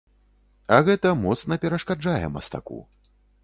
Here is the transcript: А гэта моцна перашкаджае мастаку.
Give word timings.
А 0.77 0.79
гэта 0.87 1.11
моцна 1.27 1.59
перашкаджае 1.67 2.25
мастаку. 2.39 2.83